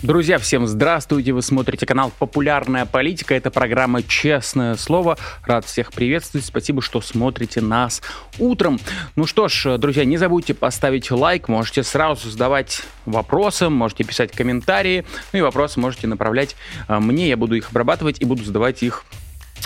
[0.00, 1.32] Друзья, всем здравствуйте!
[1.32, 3.34] Вы смотрите канал «Популярная политика».
[3.34, 5.18] Это программа «Честное слово».
[5.44, 6.46] Рад всех приветствовать.
[6.46, 8.00] Спасибо, что смотрите нас
[8.38, 8.78] утром.
[9.16, 11.48] Ну что ж, друзья, не забудьте поставить лайк.
[11.48, 15.04] Можете сразу задавать вопросы, можете писать комментарии.
[15.32, 16.54] Ну и вопросы можете направлять
[16.86, 17.28] а, мне.
[17.28, 19.04] Я буду их обрабатывать и буду задавать их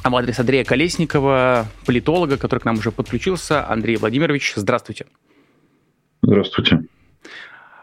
[0.03, 3.69] в адрес Андрея Колесникова, политолога, который к нам уже подключился.
[3.69, 5.05] Андрей Владимирович, здравствуйте.
[6.23, 6.85] Здравствуйте.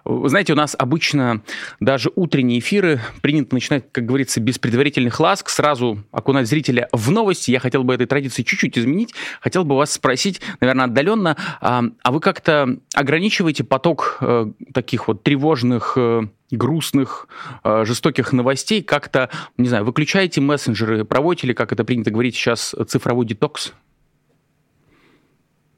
[0.09, 1.43] Знаете, у нас обычно
[1.79, 7.51] даже утренние эфиры принято начинать, как говорится, без предварительных ласк, сразу окунать зрителя в новости.
[7.51, 9.13] Я хотел бы этой традиции чуть-чуть изменить.
[9.39, 15.21] Хотел бы вас спросить, наверное, отдаленно, а, а вы как-то ограничиваете поток э, таких вот
[15.21, 17.27] тревожных э, грустных,
[17.63, 22.73] э, жестоких новостей, как-то, не знаю, выключаете мессенджеры, проводите ли, как это принято говорить сейчас,
[22.87, 23.73] цифровой детокс?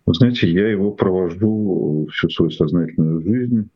[0.06, 3.70] Вы знаете, я его провожу всю свою сознательную жизнь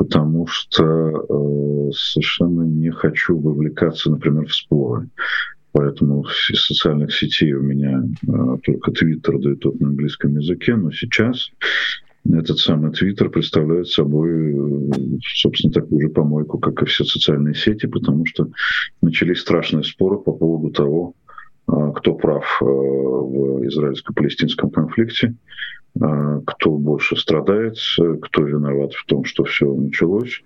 [0.00, 5.10] потому что э, совершенно не хочу вовлекаться, например, в споры.
[5.72, 10.74] Поэтому из социальных сетей у меня э, только Твиттер, да и тот на английском языке,
[10.74, 11.50] но сейчас
[12.24, 17.84] этот самый Твиттер представляет собой, э, собственно, такую же помойку, как и все социальные сети,
[17.84, 18.48] потому что
[19.02, 21.12] начались страшные споры по поводу того,
[21.68, 25.34] э, кто прав э, в израильско-палестинском конфликте.
[25.98, 27.76] А, кто больше страдает,
[28.22, 30.42] кто виноват в том, что все началось.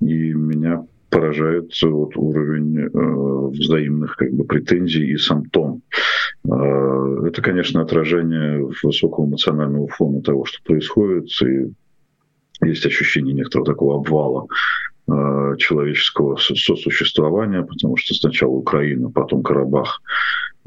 [0.00, 5.82] И меня поражает вот уровень э, взаимных как бы, претензий и сам тон.
[6.44, 11.72] Э, это, конечно, отражение высокого эмоционального фона того, что происходит, и
[12.66, 14.46] есть ощущение некоторого такого обвала
[15.06, 20.02] э, человеческого сосуществования, потому что сначала Украина, потом Карабах,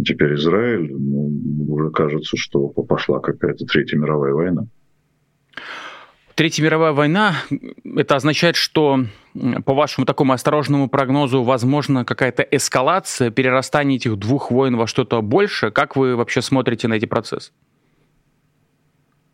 [0.04, 1.32] теперь Израиль, ну,
[1.68, 4.68] уже кажется, что пошла какая-то Третья мировая война.
[6.36, 7.36] Третья мировая война,
[7.84, 9.06] это означает, что
[9.66, 15.72] по вашему такому осторожному прогнозу возможно какая-то эскалация, перерастание этих двух войн во что-то больше?
[15.72, 17.52] Как вы вообще смотрите на эти процессы?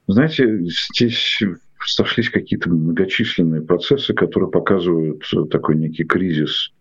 [0.07, 1.41] Знаете, здесь
[1.85, 6.71] сошлись какие-то многочисленные процессы, которые показывают такой некий кризис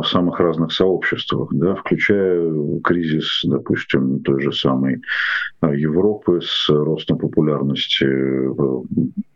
[0.00, 5.02] в самых разных сообществах, да, включая кризис, допустим, той же самой
[5.60, 8.54] а, Европы с ростом популярности э,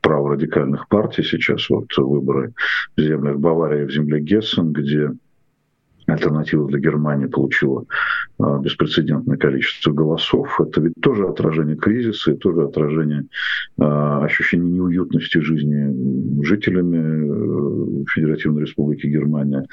[0.00, 2.54] праворадикальных партий сейчас, вот выборы
[2.96, 5.10] в землях Баварии, в земле Гессен, где
[6.06, 7.84] альтернатива для Германии получила
[8.38, 10.60] а, беспрецедентное количество голосов.
[10.60, 13.24] Это ведь тоже отражение кризиса и тоже отражение
[13.78, 19.66] а, ощущения неуютности жизни жителями э, Федеративной Республики Германия.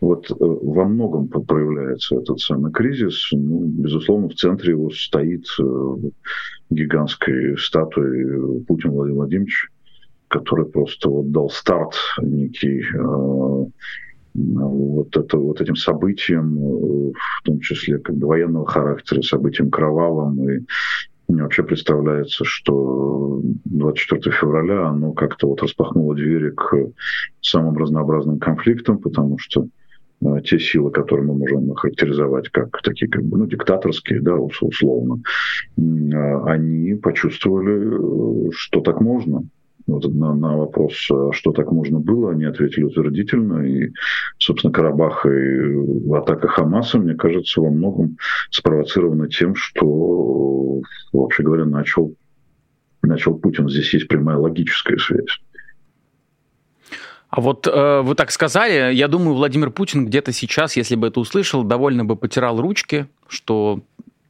[0.00, 3.28] Вот э, во многом проявляется этот самый кризис.
[3.32, 5.96] Ну, безусловно, в центре его стоит э,
[6.70, 9.68] гигантской статуей Путин Владимир Владимирович,
[10.28, 13.66] который просто вот дал старт некий э,
[14.32, 20.48] вот, это, вот этим событиям, в том числе как бы военного характера, событиям кровавым.
[20.48, 20.60] И
[21.28, 26.74] мне вообще представляется, что 24 февраля оно как-то вот распахнуло двери к
[27.42, 29.79] самым разнообразным конфликтам, потому что Э,
[30.44, 35.22] те силы, которые мы можем характеризовать как такие как бы, ну, диктаторские, да, условно,
[35.76, 39.44] э, они почувствовали, э, что так можно.
[39.86, 43.66] Вот на, на вопрос, что так можно было, они ответили утвердительно.
[43.66, 43.90] И,
[44.38, 48.16] собственно, Карабах и атака Хамаса, мне кажется, во многом
[48.50, 50.82] спровоцированы тем, что,
[51.12, 52.14] вообще говоря, начал,
[53.02, 53.68] начал Путин.
[53.68, 55.40] Здесь есть прямая логическая связь.
[57.30, 61.20] А вот э, вы так сказали, я думаю, Владимир Путин где-то сейчас, если бы это
[61.20, 63.80] услышал, довольно бы потирал ручки, что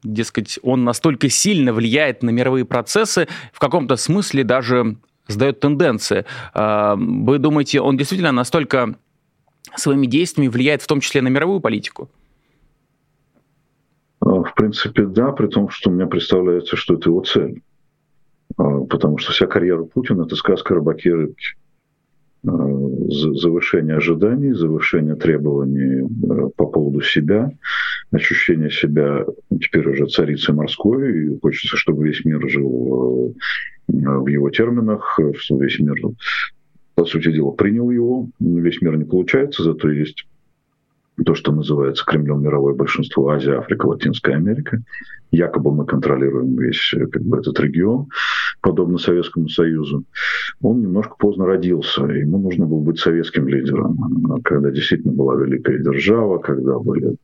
[0.02, 4.96] дескать, он настолько сильно влияет на мировые процессы, в каком-то смысле даже
[5.28, 6.26] сдает тенденции.
[6.54, 8.94] Э, вы думаете, он действительно настолько
[9.76, 12.10] своими действиями влияет в том числе на мировую политику?
[14.22, 17.62] Э, в принципе, да, при том, что мне представляется, что это его цель.
[18.58, 21.56] Э, потому что вся карьера Путина– это сказка рыбаки и рыбки.
[22.42, 22.48] Э,
[23.10, 27.52] завышение ожиданий, завышение требований э, по поводу себя,
[28.12, 29.26] ощущение себя
[29.60, 33.36] теперь уже царицей морской, и хочется, чтобы весь мир жил
[33.88, 35.96] э, в его терминах, что весь мир,
[36.94, 40.26] по сути дела, принял его, весь мир не получается, зато есть
[41.24, 44.82] то, что называется Кремлем мировое большинство Азия, Африка, Латинская Америка.
[45.30, 48.08] Якобы мы контролируем весь как бы, этот регион.
[48.60, 50.04] подобно Советскому Союзу,
[50.60, 52.04] он немножко поздно родился.
[52.04, 57.16] Ему нужно было быть советским лидером, когда действительно была великая держава, когда были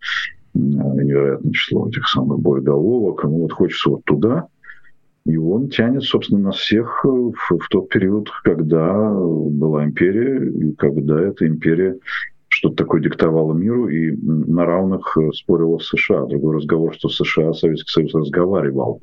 [0.55, 3.25] невероятное число этих самых боеголовок.
[3.25, 4.47] Ему вот хочется вот туда,
[5.27, 11.21] и он тянет, собственно, нас всех в, в тот период, когда была империя, и когда
[11.21, 11.99] эта империя
[12.57, 16.25] что-то такое диктовала миру и на равных спорила с США.
[16.25, 19.03] Другой разговор, что США, Советский Союз разговаривал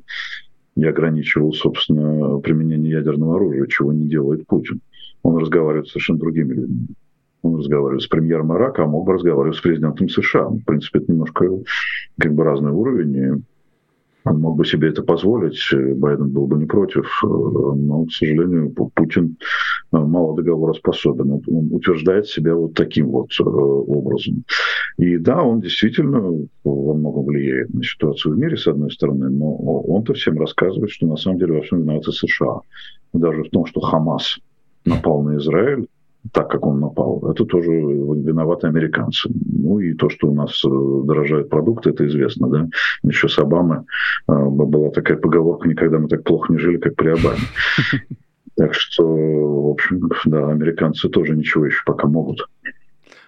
[0.76, 4.80] и ограничивал, собственно, применение ядерного оружия, чего не делает Путин.
[5.22, 6.88] Он разговаривает с совершенно другими людьми.
[7.42, 10.48] Он разговаривает с премьером Ирака, а мог бы разговаривать с президентом США.
[10.48, 11.48] В принципе, это немножко
[12.18, 13.44] как бы разный уровень.
[14.24, 19.36] Он мог бы себе это позволить, Байден был бы не против, но, к сожалению, Путин
[19.92, 21.42] мало договороспособен.
[21.46, 24.44] Он утверждает себя вот таким вот э, образом.
[24.96, 26.20] И да, он действительно
[26.64, 31.06] во многом влияет на ситуацию в мире, с одной стороны, но он-то всем рассказывает, что
[31.06, 32.60] на самом деле во всем виноваты США.
[33.12, 34.38] Даже в том, что Хамас
[34.84, 35.86] напал на Израиль,
[36.32, 39.30] так, как он напал, это тоже виноваты американцы.
[39.34, 42.68] Ну и то, что у нас э, дорожают продукты, это известно, да.
[43.02, 43.84] Еще с Обамы
[44.28, 47.40] э, была такая поговорка, никогда мы так плохо не жили, как при Обаме.
[48.56, 52.48] Так что, в общем, да, американцы тоже ничего еще пока могут.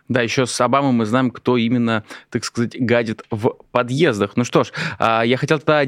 [0.08, 4.36] Да, еще с Обамой мы знаем, кто именно, так сказать, гадит в подъездах.
[4.36, 4.68] Ну что ж,
[5.00, 5.82] а, я хотел тогда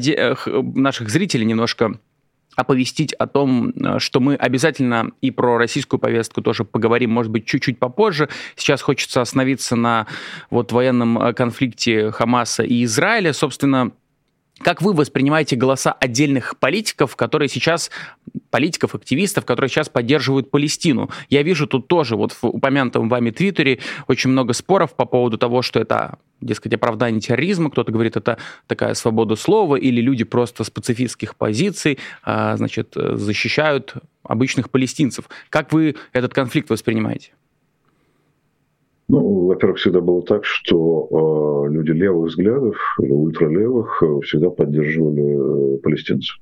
[0.75, 2.01] наших зрителей немножко
[2.59, 7.47] оповестить о том, э, что мы обязательно и про российскую повестку тоже поговорим, может быть,
[7.47, 8.29] чуть-чуть попозже.
[8.57, 10.07] Сейчас хочется остановиться на
[10.51, 13.33] вот военном э, конфликте Хамаса и Израиля.
[13.33, 13.93] Собственно,
[14.59, 17.91] как вы воспринимаете голоса отдельных политиков, которые сейчас,
[18.51, 21.11] политиков, активистов, которые сейчас поддерживают Палестину?
[21.31, 23.79] Я вижу тут тоже вот в упомянутом вами Твиттере
[24.09, 28.95] очень много споров по поводу того, что это, дескать, оправдание терроризма, кто-то говорит, это такая
[28.95, 35.29] свобода слова, или люди просто с пацифистских позиций, а, значит, защищают обычных палестинцев.
[35.51, 37.33] Как вы этот конфликт воспринимаете?
[39.09, 45.79] Ну, во-первых, всегда было так, что э, люди левых взглядов, ультралевых, э, всегда поддерживали э,
[45.79, 46.37] палестинцев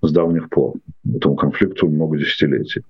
[0.00, 0.74] с давних пор.
[1.14, 2.82] Этому конфликту много десятилетий.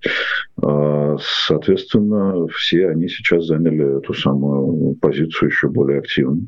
[0.62, 6.46] Э, соответственно, все они сейчас заняли эту самую позицию еще более активно.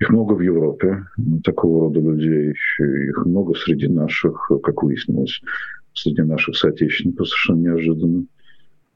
[0.00, 1.04] Их много в Европе,
[1.44, 2.54] такого рода людей.
[2.80, 5.40] Их много среди наших, как выяснилось,
[5.94, 8.24] среди наших соотечественников совершенно неожиданно.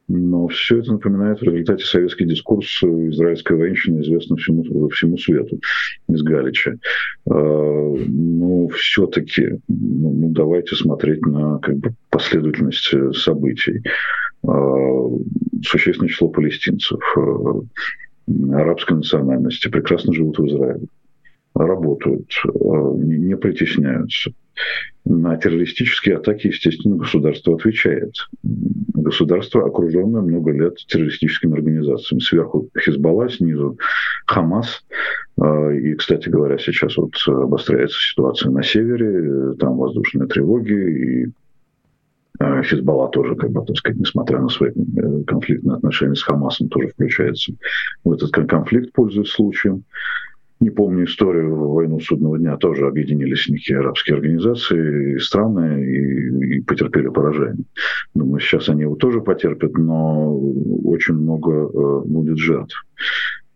[0.08, 5.58] Но все это напоминает в результате советский дискурс израильской военщины, известный всему, всему свету
[6.08, 6.76] из Галича.
[7.28, 13.82] А, но все-таки ну, ну, давайте смотреть на как бы, последовательность событий.
[14.46, 15.08] А,
[15.64, 17.60] существенное число палестинцев а,
[18.52, 20.86] арабской национальности прекрасно живут в Израиле,
[21.56, 22.30] работают,
[22.98, 24.32] не притесняются
[25.04, 28.14] на террористические атаки, естественно, государство отвечает.
[28.42, 32.20] Государство, окруженное много лет террористическими организациями.
[32.20, 33.78] Сверху Хизбалла, снизу
[34.26, 34.84] Хамас.
[35.40, 41.26] А, и, кстати говоря, сейчас вот обостряется ситуация на севере, там воздушные тревоги, и
[42.64, 46.88] Хизбалла тоже, как бы, так сказать, несмотря на свои э, конфликтные отношения с Хамасом, тоже
[46.88, 47.52] включается
[48.04, 49.84] в этот конфликт, пользуясь случаем
[50.60, 56.60] не помню историю войну судного дня, тоже объединились некие арабские организации и страны и, и
[56.62, 57.64] потерпели поражение.
[58.14, 60.38] Думаю, сейчас они его тоже потерпят, но
[60.84, 62.84] очень много э, будет жертв.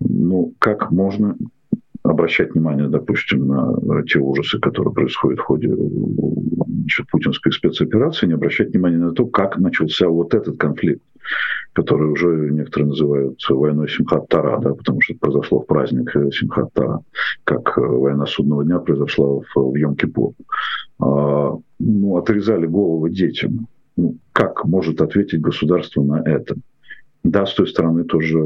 [0.01, 1.37] Ну, как можно
[2.03, 8.71] обращать внимание, допустим, на те ужасы, которые происходят в ходе значит, путинской спецоперации, не обращать
[8.71, 11.03] внимания на то, как начался вот этот конфликт
[11.73, 17.01] который уже некоторые называют войной Симхат-Тара, да, потому что произошло в праздник Симхат-Тара,
[17.45, 20.35] как война судного дня произошла в, в Йом-Кипур.
[21.01, 23.69] А, ну, отрезали головы детям.
[23.97, 26.57] Ну, как может ответить государство на это?
[27.23, 28.39] Да, с той стороны тоже,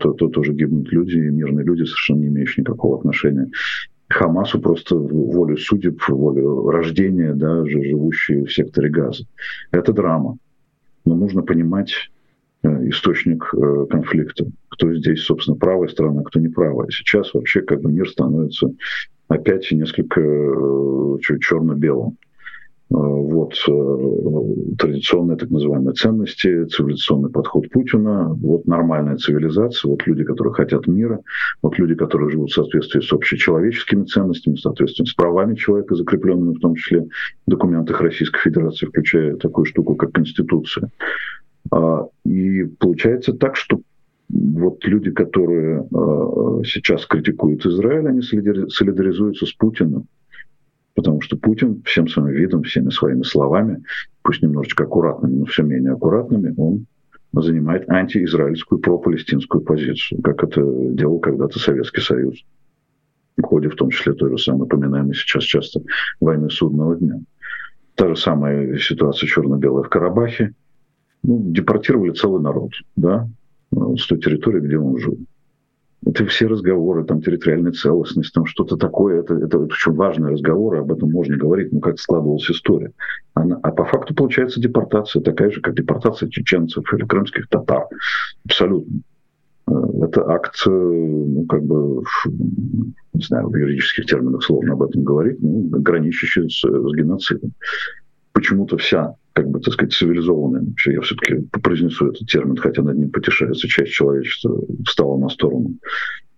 [0.00, 3.48] то, то, тоже гибнут люди, мирные люди, совершенно не имеющие никакого отношения
[4.08, 9.24] Хамасу просто волю судеб, волю рождения, да, живущие в секторе газа.
[9.70, 10.38] Это драма.
[11.08, 11.94] Но нужно понимать,
[12.64, 14.46] Э, источник э, конфликта.
[14.70, 16.88] Кто здесь, собственно, правая сторона, кто не правая.
[16.90, 18.72] Сейчас вообще как бы мир становится
[19.28, 22.16] опять несколько э, черно-белым.
[22.90, 23.52] Вот
[24.78, 31.20] традиционные так называемые ценности, цивилизационный подход Путина, вот нормальная цивилизация, вот люди, которые хотят мира,
[31.60, 36.54] вот люди, которые живут в соответствии с общечеловеческими ценностями, в соответствии с правами человека, закрепленными
[36.54, 37.08] в том числе
[37.46, 40.88] в документах Российской Федерации, включая такую штуку, как Конституция.
[41.70, 43.80] А, и получается так, что
[44.30, 50.06] вот люди, которые а, сейчас критикуют Израиль, они солидаризуются с Путиным.
[50.98, 53.84] Потому что Путин всем своим видом, всеми своими словами
[54.22, 56.86] пусть немножечко аккуратными, но все менее аккуратными, он
[57.32, 62.42] занимает антиизраильскую пропалестинскую позицию, как это делал когда-то Советский Союз
[63.36, 65.82] в ходе в том числе той же самой упоминаемой сейчас часто
[66.18, 67.20] войны судного дня.
[67.94, 70.52] Та же самая ситуация черно-белая в Карабахе.
[71.22, 73.28] Ну, депортировали целый народ, да,
[73.70, 75.16] с той территории, где он жил.
[76.06, 80.92] Это все разговоры, там, территориальная целостность, там, что-то такое, это, это очень важные разговоры, об
[80.92, 82.92] этом можно говорить, но как складывалась история.
[83.34, 87.86] Она, а по факту получается депортация такая же, как депортация чеченцев или крымских татар.
[88.44, 89.00] Абсолютно.
[89.68, 89.72] Э,
[90.04, 92.02] это акт, э, ну, как бы,
[93.12, 97.52] не знаю, в юридических терминах сложно об этом говорить, ну, граничащий с, с геноцидом.
[98.32, 103.10] Почему-то вся как бы, так сказать, цивилизованная, я все-таки произнесу этот термин, хотя над ним
[103.10, 105.74] потешается часть человечества, встала на сторону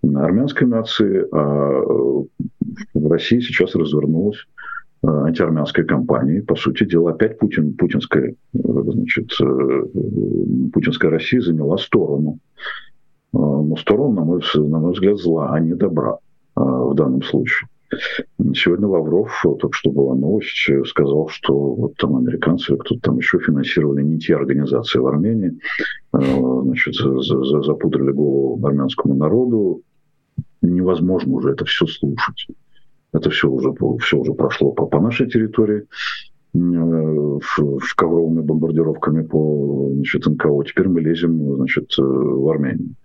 [0.03, 1.81] армянской нации, а
[2.93, 4.37] в России сейчас развернулась
[5.03, 6.41] а, антиармянской кампании.
[6.41, 9.85] По сути дела, опять Путин, путинская, значит, э,
[10.75, 12.39] путинская Россия заняла сторону.
[13.33, 16.19] Но сторону, на мой, на мой взгляд, зла, а не добра
[16.55, 17.67] в данном случае.
[18.55, 24.03] Сегодня Лавров, только что была новость, сказал, что вот там американцы, кто-то там еще финансировали
[24.03, 25.59] не те организации в Армении,
[26.13, 29.83] э, значит, запудрили голову армянскому народу.
[30.63, 32.47] Невозможно уже это все слушать.
[33.13, 35.87] Это все уже, все уже прошло по, по нашей территории
[36.53, 40.65] в ковровыми бомбардировками по значит, НКО.
[40.65, 42.97] Теперь мы лезем значит, в Армению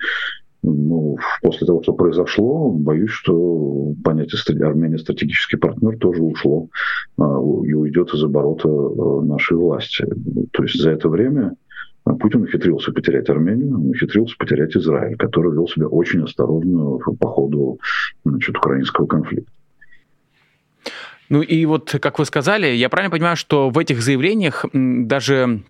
[0.65, 6.69] ну, после того, что произошло, боюсь, что понятие Армения стратегический партнер тоже ушло
[7.17, 10.05] а, и уйдет из оборота а, нашей власти.
[10.51, 11.55] То есть за это время
[12.19, 17.79] Путин ухитрился потерять Армению, ухитрился потерять Израиль, который вел себя очень осторожно по ходу
[18.23, 19.51] значит, украинского конфликта.
[21.29, 25.63] Ну и вот, как вы сказали, я правильно понимаю, что в этих заявлениях даже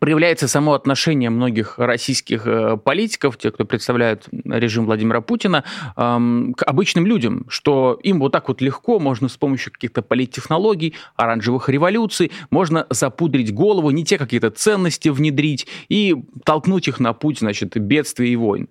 [0.00, 5.64] проявляется само отношение многих российских э, политиков, тех, кто представляет режим Владимира Путина,
[5.94, 11.68] к обычным людям, что им вот так вот легко можно с помощью каких-то политтехнологий, оранжевых
[11.68, 17.78] революций, можно запудрить голову, не те какие-то ценности внедрить и толкнуть их на путь, значит,
[17.78, 18.68] бедствий и войн.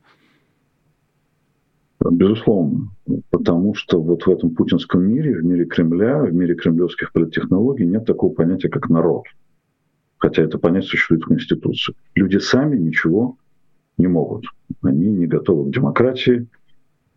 [2.12, 2.90] Безусловно,
[3.32, 8.06] потому что вот в этом путинском мире, в мире Кремля, в мире кремлевских политтехнологий нет
[8.06, 9.24] такого понятия, как народ
[10.26, 11.94] хотя это понятие существует в Конституции.
[12.16, 13.38] Люди сами ничего
[14.00, 14.46] не могут.
[14.82, 16.48] Они не готовы к демократии,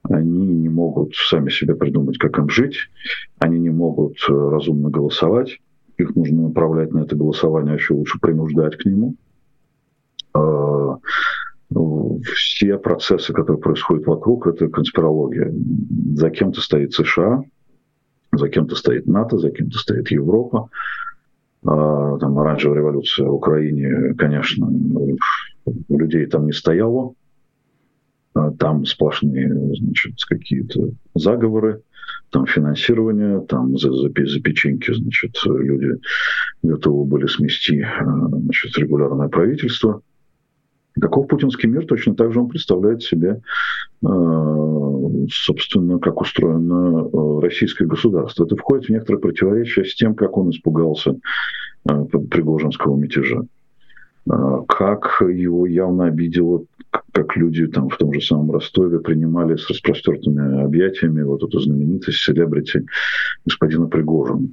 [0.03, 2.77] они не могут сами себе придумать, как им жить,
[3.39, 5.59] они не могут э, разумно голосовать,
[5.97, 9.15] их нужно направлять на это голосование, а еще лучше принуждать к нему.
[10.35, 10.99] А,
[12.35, 15.51] все процессы, которые происходят вокруг, это конспирология.
[16.15, 17.43] За кем-то стоит США,
[18.33, 20.69] за кем-то стоит НАТО, за кем-то стоит Европа,
[21.63, 24.71] там оранжевая революция в Украине, конечно,
[25.89, 27.15] людей там не стояло.
[28.39, 31.83] А, там сплошные, значит, какие-то заговоры,
[32.31, 35.99] там финансирование, там за, за, за печеньки, значит, люди
[36.63, 40.03] готовы были смести, а, значит, регулярное правительство.
[41.01, 43.41] Таков путинский мир точно так же он представляет себе,
[44.01, 48.45] собственно, как устроено российское государство.
[48.45, 51.17] Это входит в некоторое противоречие с тем, как он испугался
[51.85, 53.43] Пригожинского мятежа.
[54.69, 56.65] Как его явно обидело,
[57.13, 62.19] как люди там в том же самом Ростове принимали с распростертыми объятиями вот эту знаменитость,
[62.19, 62.85] селебрити
[63.47, 64.49] господина Пригожина.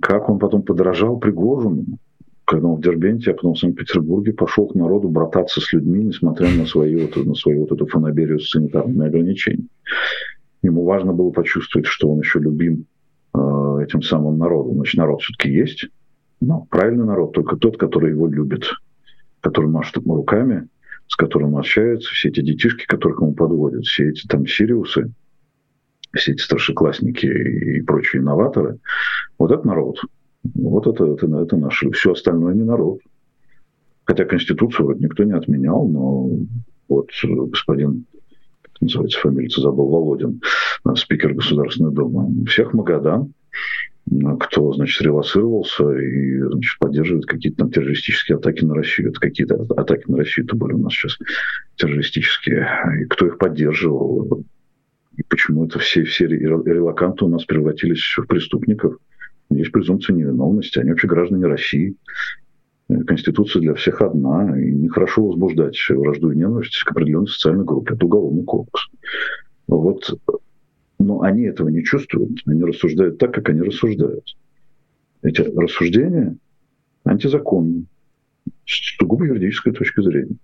[0.00, 1.98] Как он потом подражал Пригожину,
[2.46, 6.48] когда он в Дербенте, а потом в Санкт-Петербурге пошел к народу брататься с людьми, несмотря
[6.48, 9.68] на свою, вот, на свою вот эту фанаберию с санитарными ограничениями.
[10.62, 12.86] Ему важно было почувствовать, что он еще любим
[13.34, 14.76] э, этим самым народом.
[14.76, 15.88] Значит, народ все-таки есть,
[16.40, 18.70] но правильный народ, только тот, который его любит,
[19.40, 20.68] который машет ему руками,
[21.08, 25.12] с которым общается, все эти детишки, которых ему подводят, все эти там сириусы,
[26.14, 28.78] все эти старшеклассники и прочие инноваторы,
[29.36, 29.98] вот это народ.
[30.54, 31.90] Вот это, это, это наше.
[31.90, 33.00] Все остальное не народ.
[34.04, 36.30] Хотя Конституцию вроде никто не отменял, но
[36.88, 38.06] вот господин,
[38.62, 40.40] как называется фамилия, забыл, Володин,
[40.94, 43.32] спикер Государственной Думы, всех Магадан,
[44.38, 49.10] кто, значит, релацировался и, значит, поддерживает какие-то там террористические атаки на Россию.
[49.10, 51.18] Это какие-то атаки на Россию, это были у нас сейчас
[51.76, 52.68] террористические.
[53.02, 54.44] И кто их поддерживал?
[55.16, 58.96] И почему это все, все релаканты у нас превратились в преступников?
[59.50, 61.96] Есть презумпция невиновности, они вообще граждане России.
[63.06, 67.94] Конституция для всех одна, и нехорошо возбуждать вражду и ненависть к определенной социальной группе.
[67.94, 68.88] Это уголовный кодекс.
[69.66, 70.20] Вот.
[70.98, 74.24] Но они этого не чувствуют, они рассуждают так, как они рассуждают.
[75.22, 76.36] Эти рассуждения
[77.04, 77.84] антизаконно
[78.64, 80.36] с сугубо юридической точки зрения.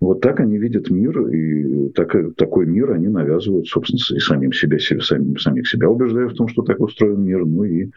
[0.00, 4.78] Вот так они видят мир, и так, такой мир они навязывают, собственно, и самим себе,
[4.78, 7.90] себе самим, самих себя убеждая в том, что так устроен мир, ну и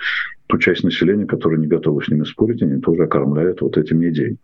[0.53, 4.38] ту часть населения, которая не готова с ними спорить, они тоже окормляют вот этими идеями.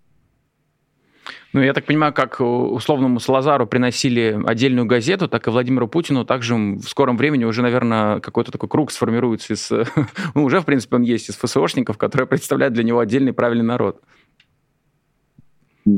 [1.54, 6.56] Ну, я так понимаю, как условному Салазару приносили отдельную газету, так и Владимиру Путину также
[6.56, 9.70] в скором времени уже, наверное, какой-то такой круг сформируется из...
[10.36, 14.02] Ну, уже, в принципе, он есть из ФСОшников, которые представляют для него отдельный правильный народ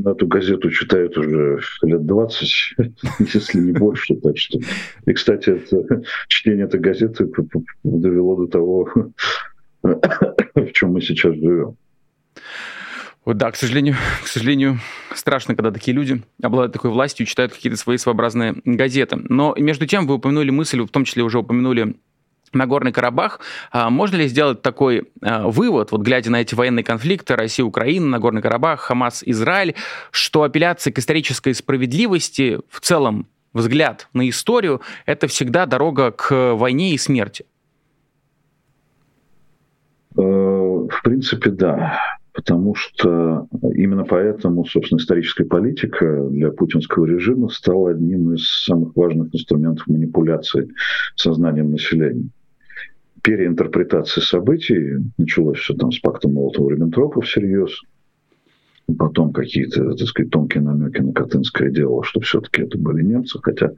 [0.06, 2.74] эту газету читают уже лет 20,
[3.34, 4.14] если не больше.
[4.16, 4.58] Так что...
[5.06, 7.28] И, кстати, это, чтение этой газеты
[7.82, 8.88] довело до того,
[10.54, 11.76] в чем мы сейчас живем.
[13.24, 14.80] Вот да, к сожалению, к сожалению,
[15.14, 19.16] страшно, когда такие люди обладают такой властью и читают какие-то свои своеобразные газеты.
[19.16, 21.94] Но между тем вы упомянули мысль, в том числе уже упомянули
[22.52, 23.40] Нагорный Карабах.
[23.70, 28.06] А можно ли сделать такой а, вывод, вот глядя на эти военные конфликты Россия, Украина,
[28.06, 29.74] Нагорный Карабах, Хамас, Израиль,
[30.10, 36.94] что апелляция к исторической справедливости, в целом взгляд на историю, это всегда дорога к войне
[36.94, 37.46] и смерти?
[40.16, 41.98] Э, в принципе, да.
[42.32, 49.34] Потому что именно поэтому, собственно, историческая политика для путинского режима стала одним из самых важных
[49.34, 50.70] инструментов манипуляции
[51.16, 52.28] сознанием населения
[53.22, 54.98] переинтерпретации событий.
[55.18, 57.70] Началось все там с пакта Молотова-Риббентропа всерьез.
[58.98, 63.38] Потом какие-то, так сказать, тонкие намеки на Катынское дело, что все-таки это были немцы.
[63.42, 63.72] Хотя,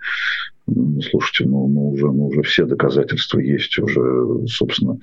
[1.11, 3.79] слушайте, ну, ну, уже, ну, уже все доказательства есть.
[3.79, 4.99] Уже, собственно,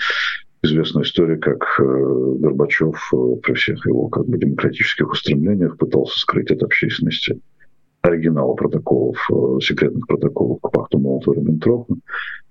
[0.63, 6.51] известная история, как э, Горбачев э, при всех его как бы демократических устремлениях пытался скрыть
[6.51, 7.39] от общественности
[8.01, 11.98] оригиналы протоколов, э, секретных протоколов к пакту Молотова-Риббентропа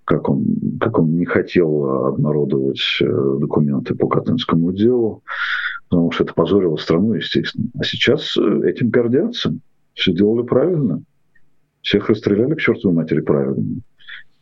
[0.05, 0.45] как он,
[0.81, 5.23] как он не хотел обнародовать документы по Катынскому делу,
[5.88, 7.69] потому что это позорило страну, естественно.
[7.79, 9.55] А сейчас этим гордятся.
[9.95, 11.05] Все делали правильно.
[11.83, 13.83] Всех расстреляли к чертовой матери правильно.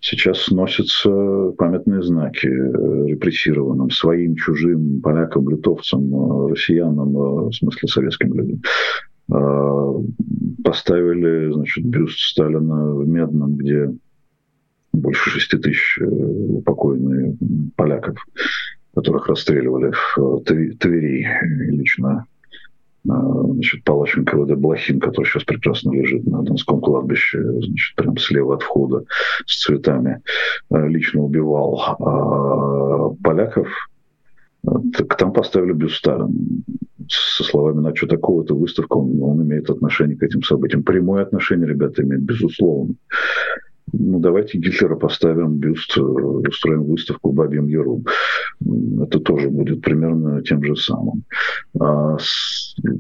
[0.01, 7.13] Сейчас сносятся памятные знаки э, репрессированным, своим, чужим, полякам, литовцам, россиянам,
[7.49, 8.63] в смысле советским людям.
[9.31, 9.95] А,
[10.65, 13.91] поставили, значит, бюст Сталина в Медном, где
[14.93, 17.37] больше шести тысяч э, упокоенных
[17.77, 18.17] поляков,
[18.95, 21.27] которых расстреливали в э, Твери
[21.71, 22.38] лично э,
[23.05, 28.63] значит, палач НКВД Блохин, который сейчас прекрасно лежит на Донском кладбище, значит, прям слева от
[28.63, 29.05] входа
[29.47, 30.21] с цветами,
[30.71, 33.69] лично убивал а поляков,
[34.97, 36.31] так там поставили бюст Сталина.
[37.09, 40.83] Со словами «на что такого, это выставка, он, он имеет отношение к этим событиям».
[40.83, 42.95] Прямое отношение, ребята, имеет, безусловно.
[43.93, 48.05] Ну, давайте Гитлера поставим бюст, э, устроим выставку Бабьем Яру.
[48.61, 51.25] Это тоже будет примерно тем же самым.
[51.79, 52.17] А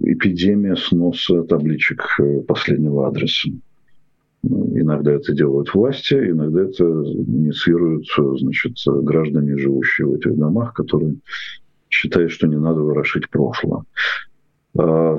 [0.02, 3.50] эпидемия сноса табличек э, последнего адреса.
[4.42, 8.06] Иногда это делают власти, иногда это инициируют
[8.38, 11.16] значит, граждане, живущие в этих домах, которые
[11.90, 13.82] считают, что не надо ворошить прошлое.
[14.78, 15.18] А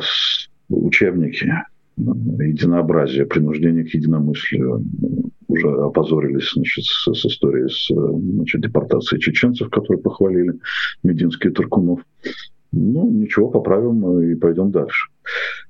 [0.70, 1.52] учебники,
[2.00, 4.84] единообразие, принуждение к единомыслию,
[5.48, 10.54] уже опозорились значит, с, с историей с значит, депортацией чеченцев, которые похвалили
[11.04, 12.02] Мединский Туркунов.
[12.72, 15.10] Ну, ничего, поправим и пойдем дальше.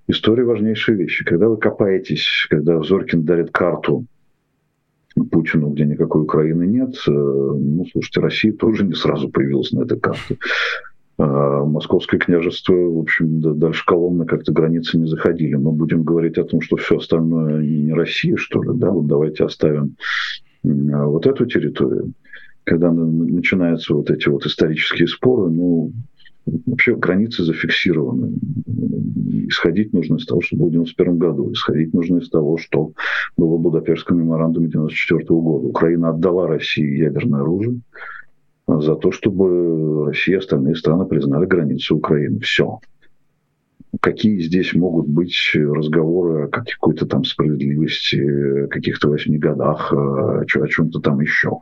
[0.07, 1.23] История важнейшая вещь.
[1.23, 4.05] Когда вы копаетесь, когда Зоркин дарит карту
[5.31, 9.99] Путину, где никакой Украины нет, э, ну, слушайте, Россия тоже не сразу появилась на этой
[9.99, 10.37] карте.
[11.19, 15.55] А Московское княжество, в общем, дальше Коломны как-то границы не заходили.
[15.55, 19.43] Мы будем говорить о том, что все остальное не Россия, что ли, да, вот давайте
[19.43, 19.97] оставим
[20.63, 22.13] а, вот эту территорию.
[22.63, 25.91] Когда начинаются вот эти вот исторические споры, ну,
[26.65, 28.35] вообще границы зафиксированы.
[29.49, 31.51] Исходить нужно из того, что было в 91 году.
[31.51, 32.93] Исходить нужно из того, что
[33.35, 35.67] было в Будапештском меморандуме 94 года.
[35.67, 37.81] Украина отдала России ядерное оружие
[38.81, 42.39] за то, чтобы Россия и остальные страны признали границу Украины.
[42.39, 42.79] Все.
[44.01, 51.19] Какие здесь могут быть разговоры о какой-то там справедливости, каких-то восьми годах, о чем-то там
[51.21, 51.59] еще?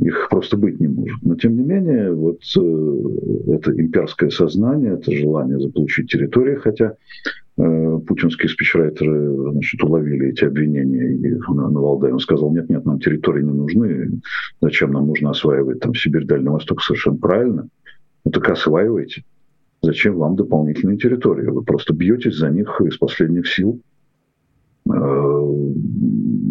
[0.00, 1.22] Их просто быть не может.
[1.22, 7.45] Но тем не менее, вот э, это имперское сознание, это желание заполучить территорию, хотя Э,
[7.56, 12.12] путинские спичрайтеры значит, уловили эти обвинения и на, на Валдае.
[12.12, 14.20] Он сказал, нет, нет, нам территории не нужны,
[14.60, 17.68] зачем нам нужно осваивать там Сибирь, Дальний Восток, совершенно правильно.
[18.24, 19.24] Ну так осваивайте.
[19.82, 21.46] Зачем вам дополнительные территории?
[21.46, 23.80] Вы просто бьетесь за них из последних сил,
[24.90, 25.64] э,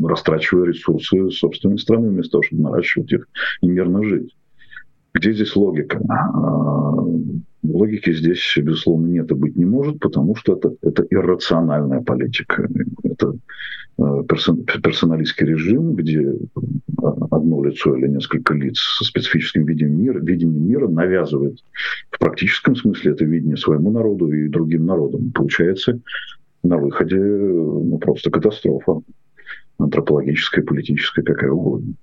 [0.08, 3.28] растрачивая ресурсы собственной страны вместо того, чтобы наращивать их
[3.62, 4.36] и мирно жить.
[5.13, 6.00] Где здесь логика?
[7.71, 12.67] Логики здесь, безусловно, нет и быть не может, потому что это, это иррациональная политика.
[13.04, 13.36] Это
[13.97, 14.23] э,
[14.82, 16.34] персоналистский режим, где
[17.32, 21.60] одно лицо или несколько лиц со специфическим видением мира, видением мира навязывает
[22.12, 25.32] в практическом смысле это видение своему народу и другим народам.
[25.32, 25.99] Получается
[26.63, 29.01] на выходе ну, просто катастрофа
[29.78, 31.93] антропологическая, политическая, какая угодно.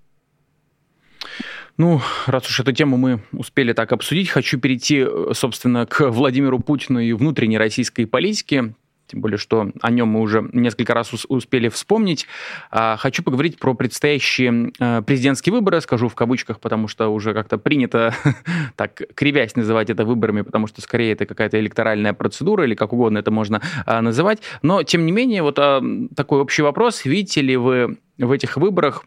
[1.79, 7.01] Ну, раз уж эту тему мы успели так обсудить, хочу перейти, собственно, к Владимиру Путину
[7.01, 8.75] и внутренней российской политике
[9.13, 12.27] тем более, что о нем мы уже несколько раз успели вспомнить.
[12.71, 17.59] А, хочу поговорить про предстоящие э, президентские выборы, скажу в кавычках, потому что уже как-то
[17.59, 18.15] принято
[18.77, 23.19] так кривясь называть это выборами, потому что скорее это какая-то электоральная процедура или как угодно
[23.19, 24.41] это можно а, называть.
[24.63, 25.83] Но, тем не менее, вот а,
[26.17, 27.05] такой общий вопрос.
[27.05, 29.05] Видите ли вы в этих выборах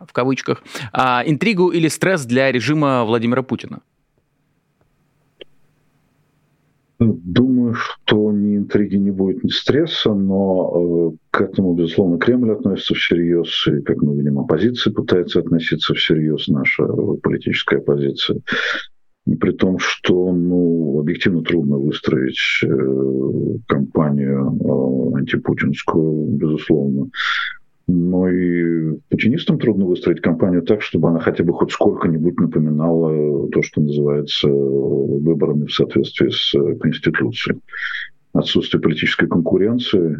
[0.00, 0.62] в кавычках,
[0.94, 3.80] интригу или стресс для режима Владимира Путина?
[6.98, 12.94] Думаю, что ни интриги, не будет, ни стресса, но э, к этому, безусловно, Кремль относится
[12.94, 18.40] всерьез, и, как мы видим, оппозиция пытается относиться всерьез, наша политическая оппозиция.
[19.40, 27.10] При том, что ну, объективно трудно выстроить э, кампанию э, антипутинскую, безусловно.
[27.88, 33.62] Но и путинистам трудно выстроить кампанию так, чтобы она хотя бы хоть сколько-нибудь напоминала то,
[33.62, 37.60] что называется выборами в соответствии с Конституцией.
[38.32, 40.18] Отсутствие политической конкуренции,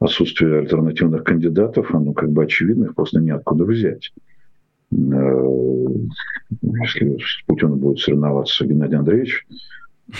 [0.00, 4.10] отсутствие альтернативных кандидатов, оно как бы очевидно, их просто неоткуда взять.
[4.90, 4.96] Э,
[6.62, 9.46] если с Путиным будет соревноваться Геннадий Андреевич,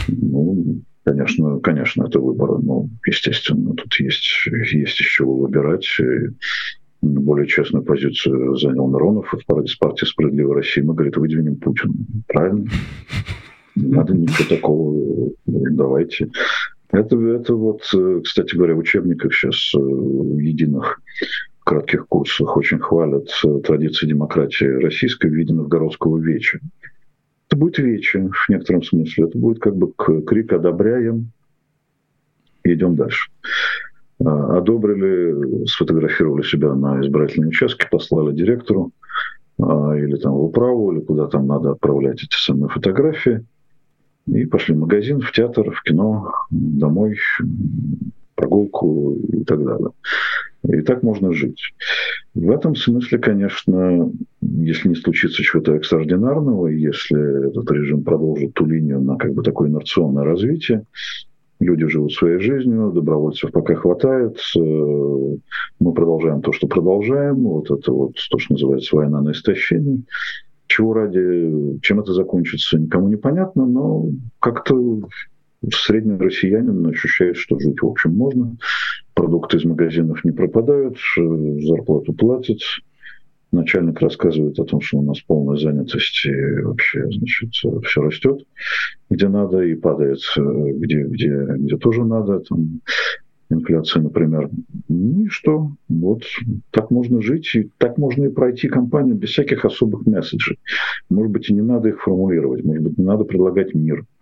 [0.09, 5.89] ну, Конечно, конечно, это выбор, но, естественно, тут есть, есть из чего выбирать.
[6.01, 6.35] И
[7.01, 10.85] более честную позицию занял Миронов в партии «Справедливая Россия».
[10.85, 11.95] Мы, говорит, выдвинем Путина.
[12.27, 12.69] Правильно?
[13.75, 15.31] Не надо ничего такого.
[15.47, 16.29] Давайте.
[16.91, 17.81] Это, это вот,
[18.23, 21.01] кстати говоря, в учебниках сейчас э, в единых
[21.65, 26.61] кратких курсах очень хвалят э, традиции демократии российской в виде новгородского веча.
[27.49, 29.25] Это будет вече в некотором смысле.
[29.25, 31.33] Это будет как бы крик «одобряем»
[32.65, 33.31] идем дальше.
[34.25, 38.93] А, одобрили, сфотографировали себя на избирательном участке, послали директору
[39.59, 43.45] а, или там в управу, или куда там надо отправлять эти самые фотографии.
[44.27, 47.19] И пошли в магазин, в театр, в кино, домой,
[48.35, 49.91] прогулку и так далее.
[50.65, 51.63] И так можно жить.
[52.39, 59.01] В этом смысле, конечно, если не случится чего-то экстраординарного, если этот режим продолжит ту линию
[59.01, 60.85] на как бы такое инерционное развитие,
[61.59, 64.61] люди живут своей жизнью, добровольцев пока хватает, э,
[65.81, 70.03] мы продолжаем то, что продолжаем, вот это вот то, что называется война на истощение.
[70.69, 75.09] Чего ради, чем это закончится, никому не понятно, но как-то
[75.75, 78.57] средний россиянин ощущает, что жить, в общем, можно.
[79.19, 82.61] Продукты из магазинов не пропадают, зарплату платят.
[83.51, 88.47] Начальник рассказывает о том, что у нас полная занятость и вообще, значит, все растет,
[89.11, 92.39] где надо, и падает, э, где, где, где тоже надо.
[92.49, 92.81] Там,
[93.51, 94.51] инфляция, например.
[94.89, 95.73] Ну и что?
[95.89, 96.23] Вот
[96.71, 100.61] так можно жить, и так можно и пройти кампанию без всяких особых месседжей.
[101.11, 104.05] Может быть, и не надо их формулировать, может быть, не надо предлагать мир–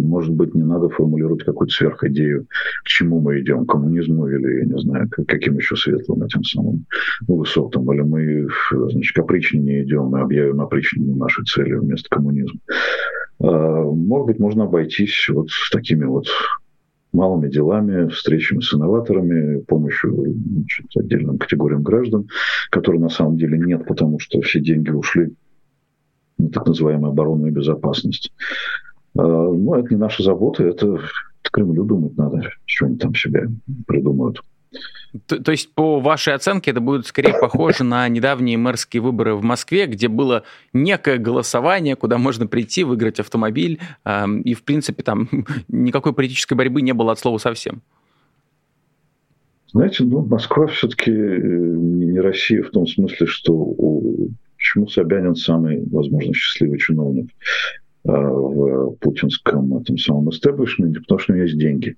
[0.00, 2.46] может быть, не надо формулировать какую-то сверхидею,
[2.84, 6.44] к чему мы идем, к коммунизму или, я не знаю, к каким еще светлым этим
[6.44, 6.86] самым
[7.26, 8.48] высотам, или мы,
[8.90, 12.60] значит, к опричнине идем и объявим опричнину нашей целью вместо коммунизма.
[13.40, 16.26] А, может быть, можно обойтись вот такими вот
[17.12, 22.28] малыми делами, встречами с инноваторами, помощью значит, отдельным категориям граждан,
[22.70, 25.34] которые на самом деле нет, потому что все деньги ушли
[26.38, 28.32] на так называемую оборонную безопасность.
[29.18, 30.98] А, ну, это не наша забота, это
[31.56, 33.48] Кремлю думать надо, что они там себе
[33.86, 34.42] придумают.
[35.26, 39.42] То, то есть, по вашей оценке, это будет скорее похоже на недавние мэрские выборы в
[39.42, 40.42] Москве, где было
[40.74, 45.28] некое голосование, куда можно прийти, выиграть автомобиль, э, и, в принципе, там
[45.68, 47.80] никакой политической борьбы не было от слова совсем.
[49.72, 54.28] Знаете, ну, Москва все-таки э, не Россия в том смысле, что у...
[54.56, 57.30] почему Собянин самый, возможно, счастливый чиновник.
[58.06, 61.96] Э, в путинском этом самом истеблишменте, потому что у него есть деньги.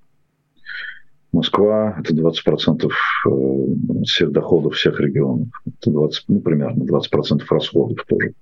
[1.31, 5.49] Москва– это 20% э, всех доходов всех регионов.
[5.67, 8.33] Это 20, ну, примерно 20% расходов тоже.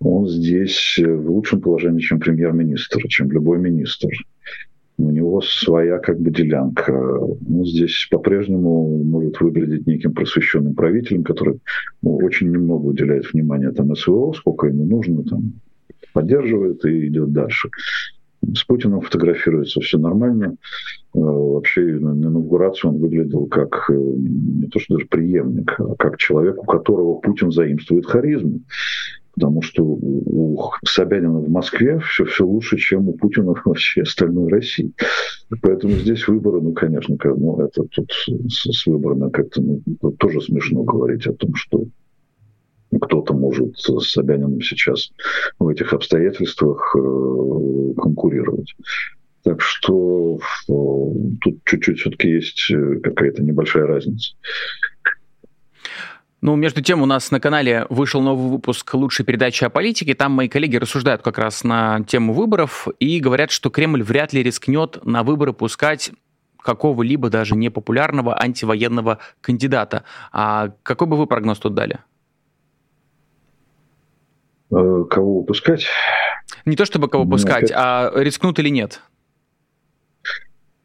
[0.00, 4.10] Он здесь в лучшем положении, чем премьер-министр, чем любой министр.
[4.98, 6.92] У него своя как бы делянка.
[6.92, 11.60] Он здесь по-прежнему может выглядеть неким просвещенным правителем, который
[12.02, 15.54] ну, очень немного уделяет внимания там СВО, сколько ему нужно, там,
[16.12, 17.70] поддерживает и идет дальше.
[18.54, 20.56] С Путиным фотографируется все нормально.
[21.14, 26.16] Э, вообще на инаугурации он выглядел как э, не то что даже преемник, а как
[26.16, 28.60] человек, у которого Путин заимствует харизму.
[29.34, 34.92] Потому что у Собянина в Москве все, все лучше, чем у Путина вообще остальной России.
[35.62, 39.80] Поэтому здесь выборы, ну, конечно, ну, это тут с, с выборами как-то ну,
[40.18, 41.84] тоже смешно говорить о том, что
[42.98, 45.10] кто-то может с Собяниным сейчас
[45.58, 48.74] в этих обстоятельствах э, конкурировать.
[49.42, 50.72] Так что э,
[51.40, 54.34] тут чуть-чуть все-таки есть э, какая-то небольшая разница.
[56.42, 60.14] Ну, между тем, у нас на канале вышел новый выпуск лучшей передачи о политике.
[60.14, 64.42] Там мои коллеги рассуждают как раз на тему выборов и говорят, что Кремль вряд ли
[64.42, 66.12] рискнет на выборы пускать
[66.62, 70.04] какого-либо даже непопулярного антивоенного кандидата.
[70.32, 72.00] А какой бы вы прогноз тут дали?
[74.70, 75.86] Э, кого выпускать?
[76.64, 79.00] Не то чтобы кого выпускать, а рискнут или нет?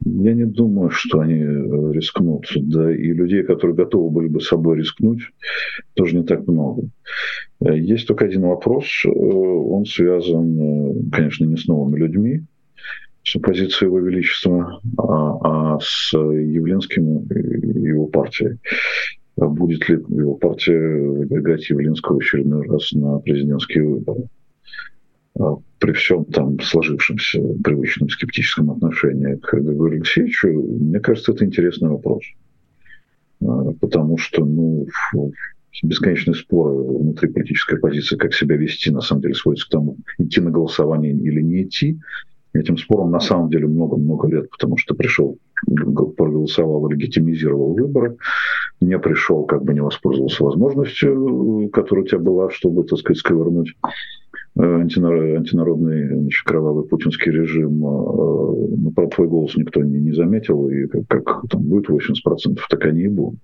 [0.04, 2.48] Я не думаю, что они э, рискнут.
[2.56, 5.22] Да, и людей, которые готовы были бы собой рискнуть,
[5.94, 6.84] тоже не так много.
[7.64, 8.88] Э, есть только один вопрос.
[9.06, 12.44] Он связан, конечно, не с новыми людьми,
[13.24, 18.60] с оппозицией Его Величества, а, а с Явленским и его партией.
[19.38, 24.30] Будет ли его партия выдвигать Явлинского очередной раз на президентские выборы.
[25.38, 31.90] А при всем там сложившемся привычном скептическом отношении к Григорию Алексеевичу, мне кажется, это интересный
[31.90, 32.24] вопрос.
[33.42, 34.88] А, потому что, ну,
[35.84, 40.40] бесконечные споры внутри политической оппозиции, как себя вести, на самом деле сводится к тому, идти
[40.40, 42.00] на голосование или не идти.
[42.54, 48.18] Этим спором на самом деле много-много лет, потому что пришел, проголосовал, легитимизировал выборы,
[48.82, 53.74] не пришел, как бы не воспользовался возможностью, которая у тебя была, чтобы, так сказать, сковырнуть
[54.58, 57.84] э, антинародный значит, кровавый путинский режим.
[57.84, 62.60] Э, ну, про твой голос никто не, не заметил, и как, как там будет 80%,
[62.70, 63.40] так они и будут.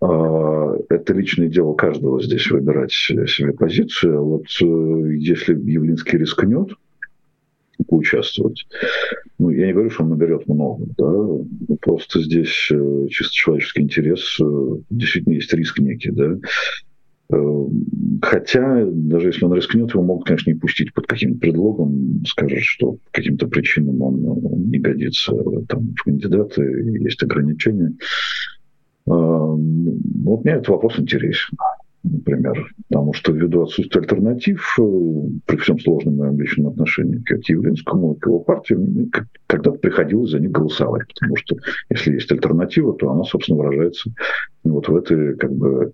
[0.00, 4.22] А, это личное дело каждого здесь выбирать себе позицию.
[4.22, 6.70] Вот э, если Явлинский рискнет,
[7.88, 8.66] поучаствовать.
[9.38, 14.38] Ну, я не говорю, что он наберет много, да, просто здесь э, чисто человеческий интерес,
[14.40, 16.36] э, действительно есть риск некий, да.
[17.32, 17.66] Э,
[18.22, 22.92] хотя, даже если он рискнет, его могут, конечно, не пустить под каким-то предлогом, скажут, что
[22.92, 25.32] по каким-то причинам он, он не годится
[25.68, 26.62] там, в кандидаты,
[27.00, 27.92] есть ограничения.
[29.06, 31.58] Ну, вот мне этот вопрос интересен
[32.04, 34.82] например, потому что ввиду отсутствия альтернатив, э,
[35.46, 38.76] при всем сложном моем личном отношении к Явлинскому, к его партии,
[39.46, 41.56] когда-то приходилось за них голосовать, потому что
[41.90, 44.10] если есть альтернатива, то она, собственно, выражается
[44.62, 45.92] вот в этой как бы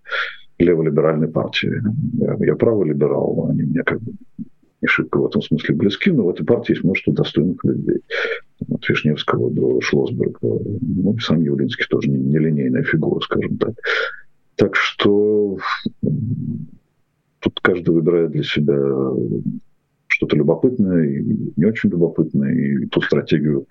[0.59, 1.83] леволиберальной партии.
[2.19, 4.13] Я, я правый либерал, они мне как бы
[4.83, 8.03] не шибко в этом смысле близки, но в этой партии есть множество достойных людей.
[8.69, 10.39] От Вишневского до Шлосберга.
[10.43, 13.75] Ну, и сам Явлинский тоже не, не линейная фигура, скажем так.
[14.61, 15.57] Так что
[17.39, 18.77] тут каждый выбирает для себя
[20.07, 21.23] что-то любопытное и
[21.57, 23.67] не очень любопытное, и ту стратегию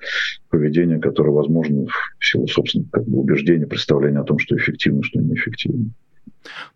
[0.49, 5.19] поведения, которая возможна в силу собственных как бы, убеждений, представления о том, что эффективно, что
[5.19, 5.91] неэффективно.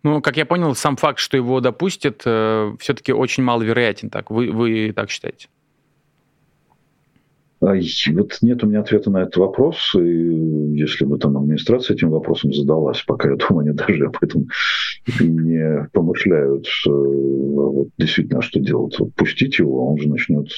[0.04, 4.10] Ну, как я понял, сам факт, что его допустят, э, все-таки очень маловероятен.
[4.10, 5.48] Так, вы, вы так считаете?
[7.64, 7.74] А,
[8.12, 9.94] вот нет у меня ответа на этот вопрос.
[9.94, 14.48] И если бы там администрация этим вопросом задалась, пока я думаю, они даже об этом
[15.20, 18.98] не помышляют, вот действительно, что делать.
[18.98, 20.48] Вот пустить его, он же начнет...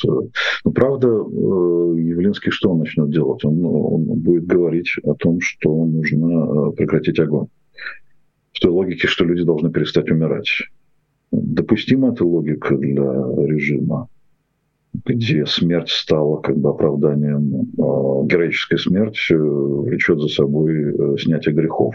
[0.65, 3.45] Ну, правда, э, Явлинский что он начнет делать?
[3.45, 7.47] Он, он будет говорить о том, что нужно э, прекратить огонь.
[8.53, 10.49] В той логике, что люди должны перестать умирать.
[11.31, 14.09] Допустима эта логика для режима?
[15.05, 21.55] Где смерть стала как бы оправданием, а героическая смерть э, влечет за собой э, снятие
[21.55, 21.95] грехов,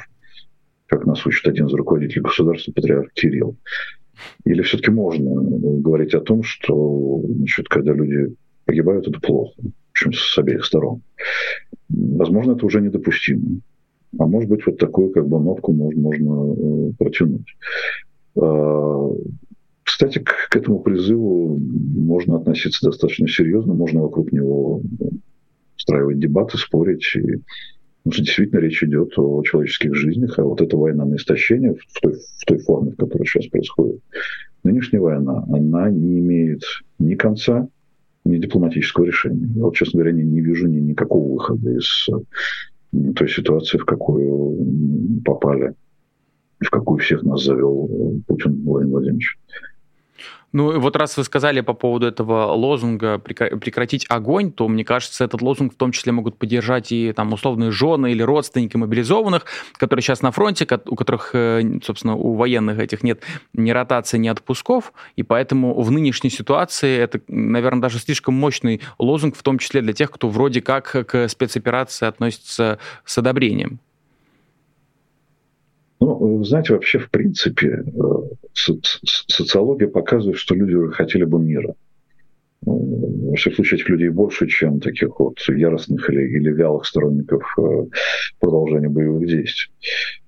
[0.87, 3.55] как нас учит один из руководителей государства, патриарх Кирилл.
[4.45, 5.31] Или все-таки можно
[5.79, 8.35] говорить о том, что значит, когда люди
[8.65, 9.53] погибают, это плохо,
[9.93, 11.01] причем с обеих сторон.
[11.89, 13.61] Возможно, это уже недопустимо.
[14.19, 17.55] А может быть, вот такую как бы нотку можно, можно э, протянуть.
[19.91, 24.82] Кстати, к, к этому призыву можно относиться достаточно серьезно, можно вокруг него
[25.75, 27.06] устраивать дебаты, спорить.
[27.13, 31.75] И, потому что действительно речь идет о человеческих жизнях, а вот эта война на истощение
[31.75, 33.99] в той, в той форме, в которой сейчас происходит,
[34.63, 36.63] нынешняя война, она не имеет
[36.97, 37.67] ни конца,
[38.23, 39.45] ни дипломатического решения.
[39.54, 42.08] Я вот, честно говоря, не, не вижу ни, никакого выхода из
[43.17, 45.73] той ситуации, в какую попали,
[46.62, 49.38] в какую всех нас завел Путин Владимир Владимирович.
[50.53, 55.41] Ну, вот раз вы сказали по поводу этого лозунга «прекратить огонь», то, мне кажется, этот
[55.41, 59.45] лозунг в том числе могут поддержать и там условные жены или родственники мобилизованных,
[59.77, 63.21] которые сейчас на фронте, у которых, э, собственно, у военных этих нет
[63.53, 69.37] ни ротации, ни отпусков, и поэтому в нынешней ситуации это, наверное, даже слишком мощный лозунг,
[69.37, 73.79] в том числе для тех, кто вроде как к спецоперации относится с одобрением.
[76.01, 81.75] Ну, знаете, вообще, в принципе, э, социология показывает, что люди уже хотели бы мира.
[82.63, 87.41] Ну, во всяком случае, этих людей больше, чем таких вот яростных или, или вялых сторонников
[87.57, 87.85] э,
[88.39, 89.71] продолжения боевых действий.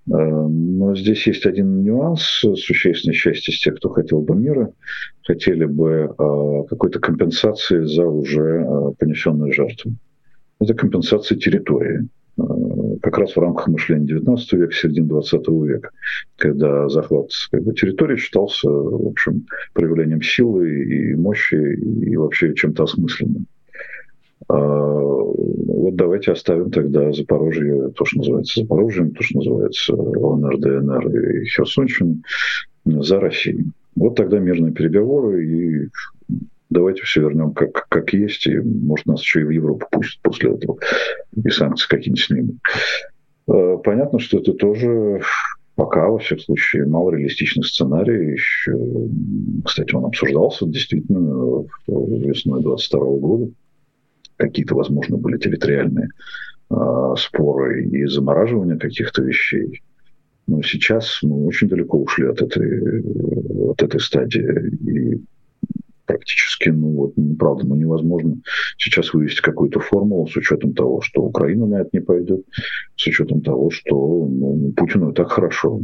[0.07, 2.21] Э, но здесь есть один нюанс.
[2.23, 4.73] Существенная часть из тех, кто хотел бы мира,
[5.23, 6.15] хотели бы
[6.69, 8.65] какой-то компенсации за уже
[8.97, 9.93] понесенные жертвы.
[10.59, 12.07] Это компенсация территории.
[13.13, 15.91] Как раз в рамках мышления 19 века, середины 20 века,
[16.36, 22.86] когда захват как бы, территории считался, в общем, проявлением силы и мощи и вообще чем-то
[22.86, 23.45] осмысленным.
[24.49, 31.15] А, вот давайте оставим тогда Запорожье, то, что называется Запорожьем, то, что называется ЛНР, ДНР
[31.15, 32.17] и Херсонщину,
[32.84, 33.67] за Россией.
[33.95, 35.89] Вот тогда мирные переговоры, и
[36.73, 40.53] давайте все вернем как, как есть, и, может, нас еще и в Европу пустят после
[40.53, 40.77] этого,
[41.36, 42.55] и санкции какие-нибудь снимут.
[43.47, 45.21] Э, понятно, что это тоже
[45.75, 48.33] пока, во всяком случае, малореалистичный сценарий.
[48.33, 48.75] Еще,
[49.65, 53.51] кстати, он обсуждался действительно весной 22 года.
[54.38, 56.09] Какие-то, возможно, были территориальные
[56.69, 59.81] э, споры и замораживание каких-то вещей.
[60.47, 63.01] Но сейчас мы очень далеко ушли от этой,
[63.69, 64.69] от этой стадии.
[64.89, 65.21] И
[66.06, 68.38] практически, ну вот, правда, ну невозможно
[68.78, 72.46] сейчас вывести какую-то формулу с учетом того, что Украина на это не пойдет,
[72.96, 75.82] с учетом того, что ну, Путину и так хорошо.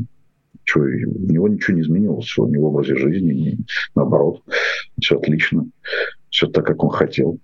[0.64, 3.58] Что, у него ничего не изменилось, у него образе жизни, не,
[3.96, 4.44] наоборот,
[5.02, 5.68] все отлично,
[6.30, 7.40] все так, как он хотел.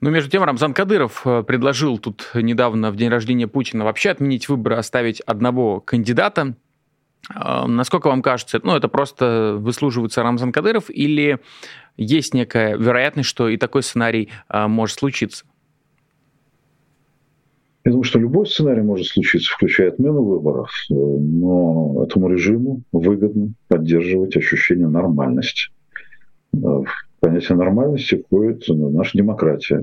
[0.00, 4.48] Но между тем Рамзан Кадыров э, предложил тут недавно в день рождения Путина вообще отменить
[4.48, 6.56] выборы, оставить одного кандидата.
[7.28, 11.38] А, насколько вам кажется, ну, это просто выслуживается Рамзан Кадыров или
[11.96, 15.44] есть некая вероятность, что и такой сценарий а, может случиться?
[17.84, 23.54] Я думаю, что любой сценарий может случиться, включая отмену выборов, э, но этому режиму выгодно
[23.66, 25.70] поддерживать ощущение нормальности.
[26.54, 26.86] Э, в
[27.18, 29.82] понятие нормальности входит наша демократия.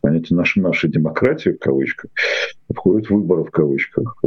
[0.00, 2.10] Понятие нашей, нашей демократии, в кавычках,
[2.74, 4.22] входит выборы, в кавычках.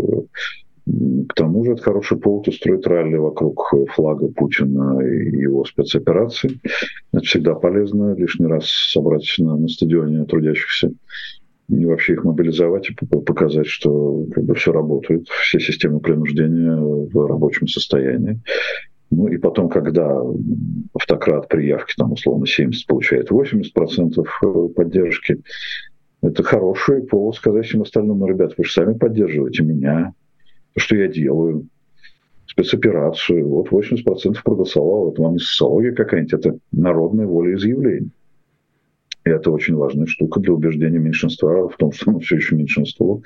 [0.87, 6.59] Э, к тому же это хороший повод устроить ралли вокруг флага Путина и его спецоперации.
[7.11, 10.91] Это всегда полезно лишний раз собрать на, на стадионе трудящихся
[11.69, 17.27] и вообще их мобилизовать и показать, что как бы все работает, все системы принуждения в
[17.27, 18.39] рабочем состоянии.
[19.09, 20.21] Ну и потом, когда
[20.93, 25.41] автократ при явке, там, условно, 70 получает 80% поддержки,
[26.21, 30.13] это хороший повод сказать всем остальным, ну, ребят, вы же сами поддерживаете меня,
[30.77, 31.67] что я делаю,
[32.45, 33.47] спецоперацию.
[33.47, 35.11] Вот 80% проголосовало.
[35.11, 38.09] Это вам не социология какая-нибудь, это народная волеизъявление.
[39.25, 43.21] И это очень важная штука для убеждения меньшинства в том, что оно все еще меньшинство.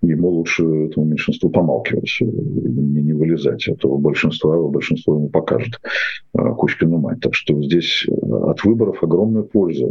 [0.00, 3.66] Ему лучше этому меньшинству помалкивать, не, не вылезать.
[3.68, 5.80] А то большинство, большинство ему покажет
[6.34, 7.18] а, Кузькину мать.
[7.20, 9.88] Так что здесь э, от выборов огромная польза.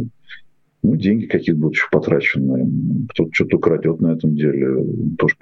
[0.82, 3.06] Ну, деньги какие-то будут еще потрачены.
[3.10, 4.82] Кто-то что-то крадет на этом деле.
[5.18, 5.34] Тоже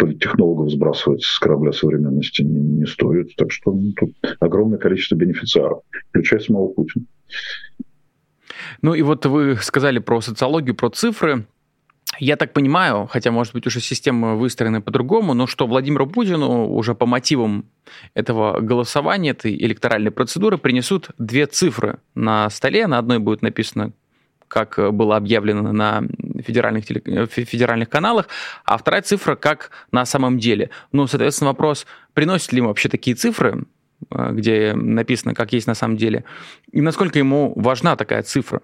[0.00, 3.36] политтехнологов сбрасывать с корабля современности не, не стоит.
[3.36, 4.10] Так что ну, тут
[4.40, 7.04] огромное количество бенефициаров, включая самого Путина.
[8.82, 11.46] Ну и вот вы сказали про социологию, про цифры.
[12.18, 16.94] Я так понимаю, хотя, может быть, уже система выстроена по-другому, но что Владимиру Путину уже
[16.94, 17.66] по мотивам
[18.14, 22.86] этого голосования, этой электоральной процедуры принесут две цифры на столе.
[22.86, 23.92] На одной будет написано
[24.50, 26.02] как было объявлено на
[26.42, 27.02] федеральных, теле...
[27.04, 28.28] Э, федеральных каналах,
[28.64, 30.70] а вторая цифра как на самом деле.
[30.92, 33.64] Ну, соответственно, вопрос, приносит ли ему вообще такие цифры,
[34.10, 36.24] э, где написано, как есть на самом деле,
[36.72, 38.60] и насколько ему важна такая цифра?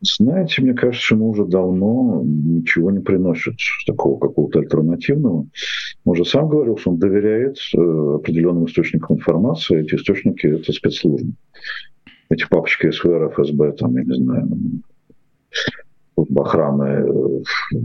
[0.00, 3.54] Знаете, мне кажется, ему уже давно ничего не приносит
[3.86, 5.46] такого какого-то альтернативного.
[6.04, 9.80] Он уже сам говорил, что он доверяет определенным источникам информации.
[9.80, 11.32] Эти источники— это спецслужбы
[12.34, 14.48] эти папочки СВР, ФСБ, там, я не знаю,
[16.36, 17.42] охраны,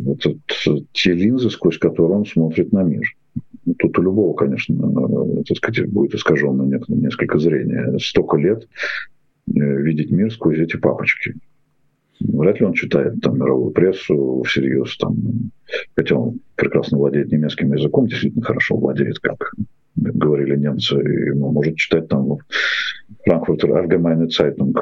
[0.07, 0.35] это
[0.93, 3.03] те линзы, сквозь которые он смотрит на мир.
[3.77, 4.75] Тут у любого, конечно,
[5.47, 7.97] так сказать, будет искажено несколько зрения.
[7.99, 8.67] Столько лет
[9.47, 11.35] э, видеть мир сквозь эти папочки.
[12.19, 15.15] Вряд ли он читает там мировую прессу всерьез, там,
[15.95, 19.53] хотя он прекрасно владеет немецким языком, действительно хорошо владеет, как
[19.95, 20.95] говорили немцы,
[21.33, 22.37] он может читать там
[23.25, 24.73] Франкфуртер Allgemeine Zeitung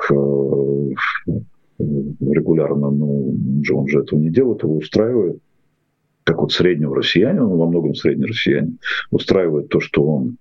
[1.80, 5.40] регулярно, но он же этого не делает, его устраивает,
[6.24, 8.80] как вот среднего россиянина, он во многом средний россиянин,
[9.12, 10.38] устраивает то, что он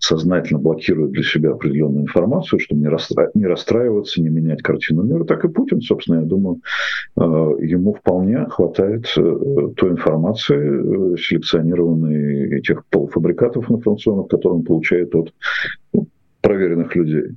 [0.00, 3.30] сознательно блокирует для себя определенную информацию, чтобы не, расстра...
[3.34, 6.60] не расстраиваться, не менять картину мира, так и Путин, собственно, я думаю,
[7.16, 15.14] э, ему вполне хватает э, той информации, э, селекционированной этих полуфабрикатов информационных, которые он получает
[15.14, 15.34] от
[15.92, 16.06] ну,
[16.40, 17.36] проверенных людей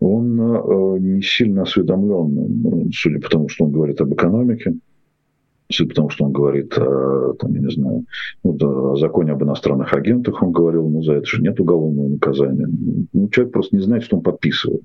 [0.00, 4.74] он не сильно осведомлен, ну, судя по тому, что он говорит об экономике,
[5.72, 8.04] Судя по тому, что он говорит, о, там, я не знаю,
[8.42, 12.08] ну, да, о законе об иностранных агентах, он говорил, ну, за это же нет уголовного
[12.08, 12.66] наказания.
[13.12, 14.82] Ну, человек просто не знает, что он подписывает.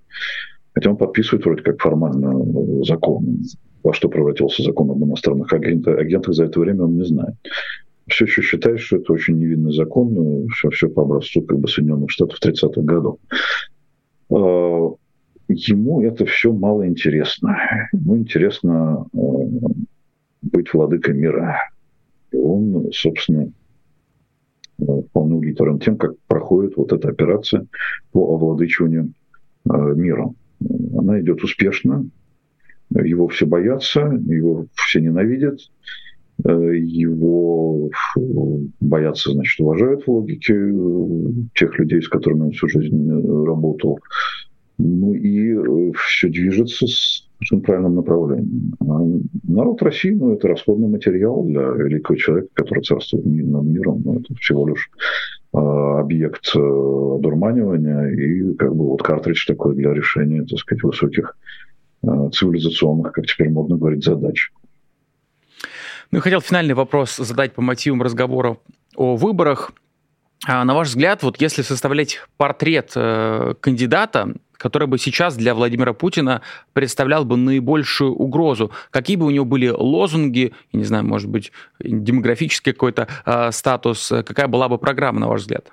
[0.74, 3.40] Хотя он подписывает вроде как формально закон.
[3.82, 7.34] Во что превратился закон об иностранных агентах, агентах за это время он не знает.
[8.08, 12.12] Все еще считает, что это очень невинный закон, все, все по образцу как бы Соединенных
[12.12, 13.18] Штатов 30-х годов.
[15.48, 17.58] Ему это все мало интересно.
[17.94, 19.08] Ему интересно а,
[20.42, 21.58] быть владыкой мира.
[22.32, 23.52] И он, собственно,
[24.78, 27.66] вполне удовлетворен тем, как проходит вот эта операция
[28.12, 29.14] по овладычиванию
[29.70, 30.36] э, миром.
[30.98, 32.10] Она идет успешно,
[32.90, 35.60] его все боятся, его все ненавидят,
[36.44, 37.90] э, его
[38.80, 43.10] боятся, значит, уважают в логике э, тех людей, с которыми он всю жизнь
[43.46, 44.00] работал.
[44.78, 48.72] Ну и все движется с в правильном направлении.
[48.80, 49.02] А
[49.44, 54.02] народ России, ну, это расходный материал для великого человека, который царствует над миром.
[54.04, 54.90] Ну, это всего лишь
[55.54, 61.38] э, объект э, дурманивания и как бы вот картридж такой для решения, так сказать, высоких
[62.04, 64.52] э, цивилизационных, как теперь модно говорить, задач.
[66.12, 68.58] Ну, хотел финальный вопрос задать по мотивам разговора
[68.96, 69.74] о выборах.
[70.48, 75.94] А, на ваш взгляд, вот если составлять портрет э, кандидата, который бы сейчас для Владимира
[75.94, 76.42] Путина
[76.74, 78.72] представлял бы наибольшую угрозу?
[78.92, 84.10] Какие бы у него были лозунги, я не знаю, может быть, демографический какой-то э, статус,
[84.26, 85.72] какая была бы программа, на ваш взгляд?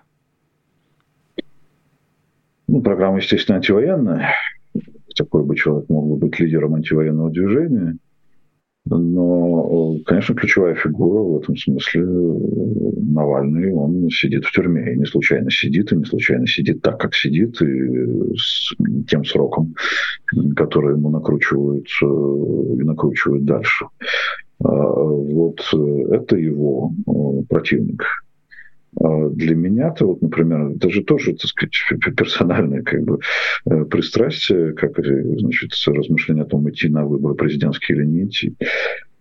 [2.69, 4.35] Ну, программа, естественно, антивоенная.
[5.17, 7.97] Такой бы человек мог бы быть лидером антивоенного движения–
[8.85, 14.93] но, конечно, ключевая фигура в этом смысле Навальный, он сидит в тюрьме.
[14.93, 18.75] И не случайно сидит, и не случайно сидит так, как сидит, и с
[19.09, 19.75] тем сроком,
[20.57, 23.87] который ему накручивают э, и накручивают дальше.
[24.65, 25.61] А, вот
[26.11, 28.05] это его э, противник.
[29.01, 31.75] А для меня-то, вот, например, это же тоже, так сказать,
[32.17, 33.21] персональное как бы
[33.67, 38.55] э, пристрастие, как, значит, размышление о том, идти на выборы президентские или не идти.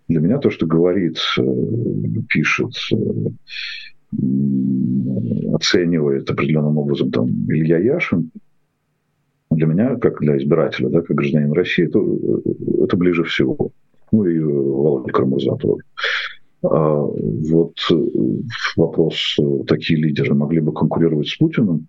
[0.08, 1.44] Для меня то, что говорит, э,
[2.28, 2.96] пишет, э,
[5.54, 8.30] оценивает определенным образом там Илья Яшин,
[9.52, 12.00] для меня, как для избирателя, да, как гражданин России, это,
[12.84, 13.72] это ближе всего.
[14.12, 15.84] Ну и Володя Кармурза тоже.
[16.64, 17.96] А, вот э,
[18.76, 21.88] вопрос, э, такие лидеры могли бы конкурировать с Путиным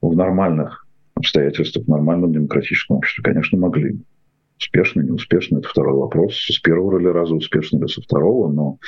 [0.00, 3.98] в нормальных обстоятельствах, в нормальном демократическом обществе, конечно, могли.
[4.58, 6.34] Успешно, неуспешно, это второй вопрос.
[6.36, 8.78] С первого или раза успешно или со второго, но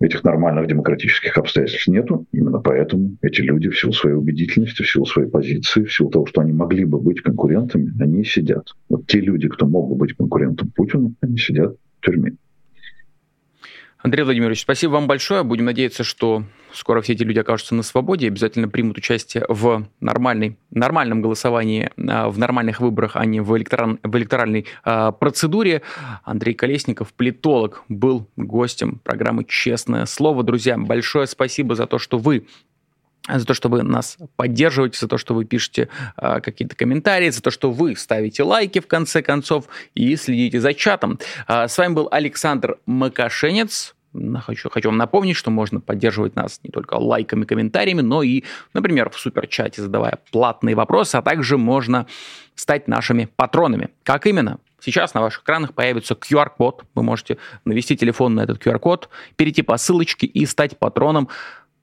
[0.00, 2.26] этих нормальных демократических обстоятельств нету.
[2.32, 6.26] Именно поэтому эти люди в силу своей убедительности, в силу своей позиции, в силу того,
[6.26, 8.68] что они могли бы быть конкурентами, они сидят.
[8.88, 12.36] Вот те люди, кто мог бы быть конкурентом Путину, они сидят в тюрьме.
[14.02, 15.44] Андрей Владимирович, спасибо вам большое.
[15.44, 16.42] Будем надеяться, что
[16.72, 22.28] скоро все эти люди окажутся на свободе, обязательно примут участие в нормальной, нормальном голосовании, а,
[22.28, 25.82] в нормальных выборах, а не в, электораль, в электоральной а, процедуре.
[26.24, 30.42] Андрей Колесников, политолог, был гостем программы «Честное слово».
[30.42, 32.46] Друзья, большое спасибо за то, что вы
[33.28, 37.42] за то, что вы нас поддерживаете, за то, что вы пишете э, какие-то комментарии, за
[37.42, 41.18] то, что вы ставите лайки в конце концов и следите за чатом.
[41.46, 43.94] Э, с вами был Александр Макашенец.
[44.40, 48.44] Хочу, хочу вам напомнить, что можно поддерживать нас не только лайками, комментариями, но и,
[48.74, 52.06] например, в суперчате задавая платные вопросы, а также можно
[52.54, 53.88] стать нашими патронами.
[54.02, 54.58] Как именно?
[54.84, 56.84] Сейчас на ваших экранах появится QR-код.
[56.94, 61.28] Вы можете навести телефон на этот QR-код, перейти по ссылочке и стать патроном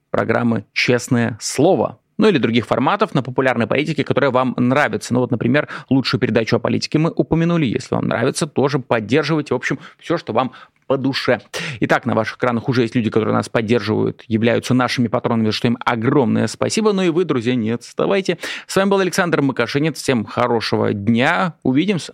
[0.10, 5.14] программы «Честное слово», ну или других форматов на популярной политике, которые вам нравятся.
[5.14, 7.66] Ну вот, например, лучшую передачу о политике мы упомянули.
[7.66, 9.54] Если вам нравится, тоже поддерживайте.
[9.54, 10.52] В общем, все, что вам
[10.86, 11.40] по душе.
[11.80, 15.78] Итак, на ваших экранах уже есть люди, которые нас поддерживают, являются нашими патронами, что им
[15.86, 16.92] огромное спасибо.
[16.92, 18.38] Ну и вы, друзья, не отставайте.
[18.68, 19.98] С вами был Александр Макашинец.
[19.98, 21.54] Всем хорошего дня.
[21.64, 22.14] Увидимся.